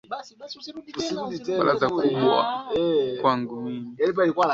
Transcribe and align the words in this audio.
baraza 1.59 1.87
kubwa 1.95 2.35
kwangu 3.19 3.53
mimi 3.65 3.89